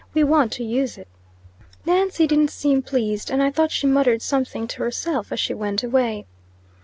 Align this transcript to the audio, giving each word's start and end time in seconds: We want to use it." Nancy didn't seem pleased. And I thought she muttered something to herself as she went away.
We 0.15 0.23
want 0.23 0.51
to 0.53 0.63
use 0.63 0.97
it." 0.97 1.07
Nancy 1.85 2.25
didn't 2.25 2.49
seem 2.49 2.81
pleased. 2.81 3.29
And 3.29 3.43
I 3.43 3.51
thought 3.51 3.69
she 3.69 3.85
muttered 3.85 4.23
something 4.23 4.65
to 4.69 4.77
herself 4.81 5.31
as 5.31 5.39
she 5.39 5.53
went 5.53 5.83
away. 5.83 6.25